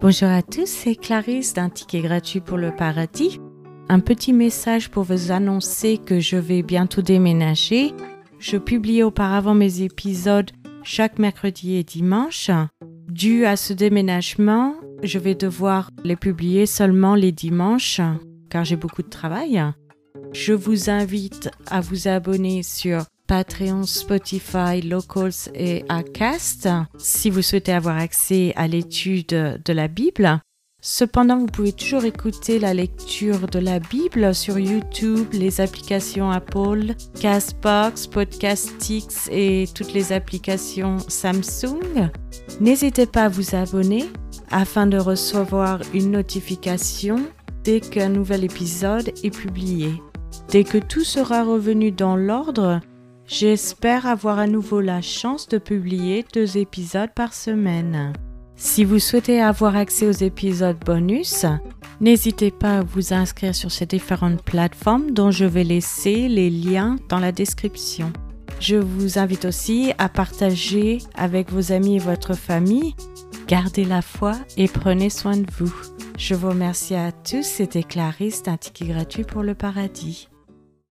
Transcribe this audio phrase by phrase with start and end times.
[0.00, 3.40] Bonjour à tous, c'est Clarisse d'un ticket gratuit pour le paradis.
[3.88, 7.92] Un petit message pour vous annoncer que je vais bientôt déménager.
[8.38, 10.52] Je publiais auparavant mes épisodes
[10.84, 12.48] chaque mercredi et dimanche.
[13.08, 18.00] Dû à ce déménagement, je vais devoir les publier seulement les dimanches
[18.50, 19.60] car j'ai beaucoup de travail.
[20.32, 26.68] Je vous invite à vous abonner sur Patreon, Spotify, Locals et Acast
[26.98, 30.40] si vous souhaitez avoir accès à l'étude de la Bible.
[30.80, 36.94] Cependant, vous pouvez toujours écouter la lecture de la Bible sur YouTube, les applications Apple,
[37.20, 42.10] Castbox, Podcastix et toutes les applications Samsung.
[42.60, 44.04] N'hésitez pas à vous abonner
[44.50, 47.18] afin de recevoir une notification
[47.64, 50.00] dès qu'un nouvel épisode est publié.
[50.48, 52.80] Dès que tout sera revenu dans l'ordre,
[53.28, 58.12] j'espère avoir à nouveau la chance de publier deux épisodes par semaine.
[58.56, 61.46] Si vous souhaitez avoir accès aux épisodes bonus,
[62.00, 66.96] n'hésitez pas à vous inscrire sur ces différentes plateformes dont je vais laisser les liens
[67.08, 68.12] dans la description.
[68.58, 72.96] Je vous invite aussi à partager avec vos amis et votre famille.
[73.46, 75.74] Gardez la foi et prenez soin de vous.
[76.18, 77.44] Je vous remercie à tous.
[77.44, 80.28] C'était Clarisse d'un ticket gratuit pour le paradis.